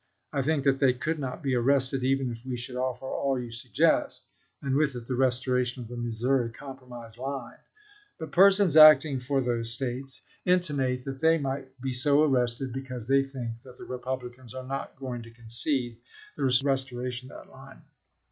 [0.33, 3.51] I think that they could not be arrested even if we should offer all you
[3.51, 4.25] sug gest
[4.59, 7.59] and with it the restoration of the Missouri Com promise line.
[8.17, 13.23] But persons acting for those States intimate that they might be so arrested because they
[13.23, 15.99] think that the Republicans are not going to concede
[16.35, 17.83] the restoration of that line.